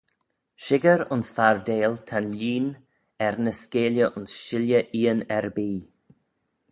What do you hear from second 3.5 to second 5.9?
skeayley ayns shilley eean erbee.